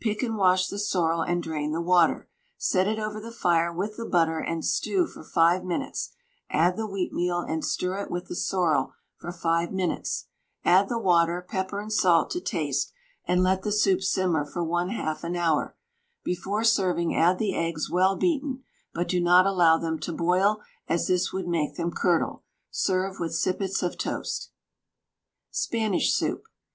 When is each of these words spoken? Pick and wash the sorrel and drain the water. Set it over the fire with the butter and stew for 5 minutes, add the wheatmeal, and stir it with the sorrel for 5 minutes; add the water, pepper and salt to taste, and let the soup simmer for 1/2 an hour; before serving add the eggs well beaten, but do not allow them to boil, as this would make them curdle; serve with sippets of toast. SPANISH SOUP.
Pick 0.00 0.22
and 0.22 0.38
wash 0.38 0.68
the 0.68 0.78
sorrel 0.78 1.20
and 1.20 1.42
drain 1.42 1.72
the 1.72 1.80
water. 1.82 2.26
Set 2.56 2.86
it 2.88 2.98
over 2.98 3.20
the 3.20 3.30
fire 3.30 3.70
with 3.70 3.98
the 3.98 4.06
butter 4.06 4.38
and 4.38 4.64
stew 4.64 5.06
for 5.06 5.22
5 5.22 5.62
minutes, 5.62 6.10
add 6.48 6.78
the 6.78 6.86
wheatmeal, 6.86 7.40
and 7.46 7.62
stir 7.62 7.98
it 7.98 8.10
with 8.10 8.28
the 8.28 8.34
sorrel 8.34 8.94
for 9.18 9.30
5 9.30 9.72
minutes; 9.72 10.24
add 10.64 10.88
the 10.88 10.98
water, 10.98 11.44
pepper 11.46 11.80
and 11.80 11.92
salt 11.92 12.30
to 12.30 12.40
taste, 12.40 12.92
and 13.26 13.42
let 13.42 13.60
the 13.62 13.70
soup 13.70 14.00
simmer 14.02 14.46
for 14.46 14.64
1/2 14.64 15.22
an 15.22 15.36
hour; 15.36 15.76
before 16.24 16.64
serving 16.64 17.14
add 17.14 17.36
the 17.38 17.54
eggs 17.54 17.90
well 17.90 18.16
beaten, 18.16 18.62
but 18.94 19.06
do 19.08 19.20
not 19.20 19.44
allow 19.44 19.76
them 19.76 19.98
to 19.98 20.14
boil, 20.14 20.62
as 20.88 21.08
this 21.08 21.30
would 21.30 21.46
make 21.46 21.76
them 21.76 21.90
curdle; 21.90 22.42
serve 22.70 23.20
with 23.20 23.34
sippets 23.34 23.82
of 23.82 23.98
toast. 23.98 24.48
SPANISH 25.50 26.10
SOUP. 26.14 26.42